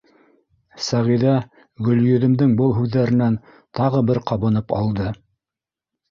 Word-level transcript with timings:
Сәғиҙә 0.83 1.33
Гөлйөҙөмдөң 1.87 2.55
был 2.61 2.73
һүҙҙәренән 2.77 3.35
тағы 3.81 4.01
бер 4.11 4.21
ҡабынып 4.31 4.73
алды. 4.79 5.11